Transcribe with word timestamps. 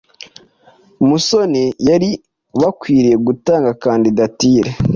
"musoni 1.07 1.63
yari 1.89 2.09
bakwiye 2.61 3.13
gutanga 3.25 3.69
kandidatire 3.83 4.71